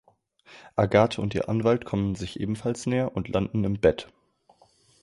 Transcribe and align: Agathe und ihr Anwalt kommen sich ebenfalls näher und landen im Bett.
Agathe 0.75 1.21
und 1.21 1.35
ihr 1.35 1.47
Anwalt 1.47 1.85
kommen 1.85 2.15
sich 2.15 2.39
ebenfalls 2.39 2.87
näher 2.87 3.15
und 3.15 3.27
landen 3.27 3.63
im 3.63 3.79
Bett. 3.79 4.11